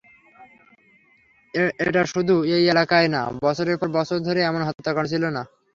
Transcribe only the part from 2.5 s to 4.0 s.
এই এলাকায় না, বছরের পর